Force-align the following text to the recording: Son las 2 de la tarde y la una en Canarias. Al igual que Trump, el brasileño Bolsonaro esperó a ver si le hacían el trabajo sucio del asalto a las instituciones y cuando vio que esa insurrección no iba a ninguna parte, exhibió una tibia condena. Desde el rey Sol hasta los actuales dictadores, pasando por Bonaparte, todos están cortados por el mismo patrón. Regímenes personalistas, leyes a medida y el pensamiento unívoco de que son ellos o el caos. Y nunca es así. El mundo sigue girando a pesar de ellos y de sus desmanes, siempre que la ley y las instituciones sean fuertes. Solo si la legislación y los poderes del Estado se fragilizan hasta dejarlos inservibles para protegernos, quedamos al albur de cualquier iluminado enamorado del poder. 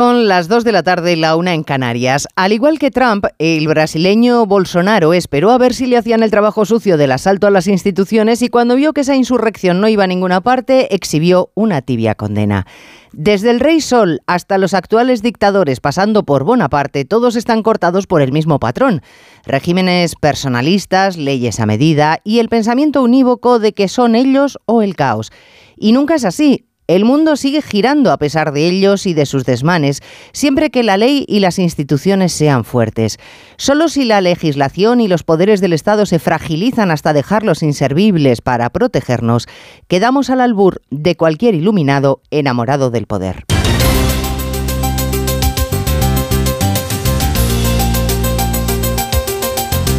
Son 0.00 0.28
las 0.28 0.48
2 0.48 0.64
de 0.64 0.72
la 0.72 0.82
tarde 0.82 1.12
y 1.12 1.16
la 1.16 1.36
una 1.36 1.52
en 1.52 1.62
Canarias. 1.62 2.26
Al 2.34 2.52
igual 2.52 2.78
que 2.78 2.90
Trump, 2.90 3.26
el 3.38 3.68
brasileño 3.68 4.46
Bolsonaro 4.46 5.12
esperó 5.12 5.50
a 5.50 5.58
ver 5.58 5.74
si 5.74 5.84
le 5.84 5.98
hacían 5.98 6.22
el 6.22 6.30
trabajo 6.30 6.64
sucio 6.64 6.96
del 6.96 7.12
asalto 7.12 7.46
a 7.46 7.50
las 7.50 7.66
instituciones 7.66 8.40
y 8.40 8.48
cuando 8.48 8.76
vio 8.76 8.94
que 8.94 9.02
esa 9.02 9.14
insurrección 9.14 9.78
no 9.78 9.88
iba 9.88 10.04
a 10.04 10.06
ninguna 10.06 10.40
parte, 10.40 10.94
exhibió 10.94 11.50
una 11.52 11.82
tibia 11.82 12.14
condena. 12.14 12.66
Desde 13.12 13.50
el 13.50 13.60
rey 13.60 13.82
Sol 13.82 14.22
hasta 14.26 14.56
los 14.56 14.72
actuales 14.72 15.20
dictadores, 15.20 15.80
pasando 15.80 16.22
por 16.22 16.44
Bonaparte, 16.44 17.04
todos 17.04 17.36
están 17.36 17.62
cortados 17.62 18.06
por 18.06 18.22
el 18.22 18.32
mismo 18.32 18.58
patrón. 18.58 19.02
Regímenes 19.44 20.14
personalistas, 20.16 21.18
leyes 21.18 21.60
a 21.60 21.66
medida 21.66 22.20
y 22.24 22.38
el 22.38 22.48
pensamiento 22.48 23.02
unívoco 23.02 23.58
de 23.58 23.74
que 23.74 23.86
son 23.86 24.14
ellos 24.14 24.58
o 24.64 24.80
el 24.80 24.96
caos. 24.96 25.30
Y 25.76 25.92
nunca 25.92 26.14
es 26.14 26.24
así. 26.24 26.69
El 26.90 27.04
mundo 27.04 27.36
sigue 27.36 27.62
girando 27.62 28.10
a 28.10 28.18
pesar 28.18 28.52
de 28.52 28.66
ellos 28.66 29.06
y 29.06 29.14
de 29.14 29.24
sus 29.24 29.44
desmanes, 29.44 30.00
siempre 30.32 30.70
que 30.70 30.82
la 30.82 30.96
ley 30.96 31.24
y 31.28 31.38
las 31.38 31.60
instituciones 31.60 32.32
sean 32.32 32.64
fuertes. 32.64 33.18
Solo 33.56 33.88
si 33.88 34.04
la 34.04 34.20
legislación 34.20 35.00
y 35.00 35.06
los 35.06 35.22
poderes 35.22 35.60
del 35.60 35.72
Estado 35.72 36.04
se 36.04 36.18
fragilizan 36.18 36.90
hasta 36.90 37.12
dejarlos 37.12 37.62
inservibles 37.62 38.40
para 38.40 38.70
protegernos, 38.70 39.46
quedamos 39.86 40.30
al 40.30 40.40
albur 40.40 40.82
de 40.90 41.14
cualquier 41.14 41.54
iluminado 41.54 42.22
enamorado 42.32 42.90
del 42.90 43.06
poder. 43.06 43.44